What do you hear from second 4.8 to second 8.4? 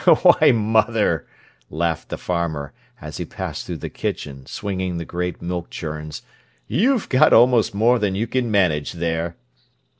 the great milk churns, "you've got almost more than you